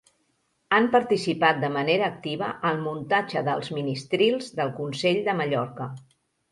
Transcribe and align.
Han 0.77 0.87
participat 0.95 1.59
de 1.65 1.69
manera 1.75 2.09
activa 2.13 2.49
al 2.71 2.81
muntatge 2.89 3.47
dels 3.51 3.73
Ministrils 3.79 4.53
del 4.63 4.77
Consell 4.81 5.27
de 5.31 5.39
Mallorca. 5.43 5.95